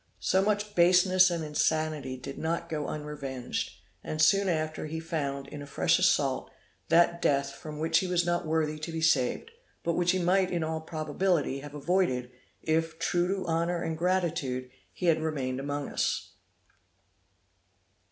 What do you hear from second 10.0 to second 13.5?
he might in all probability have avoided, if, true to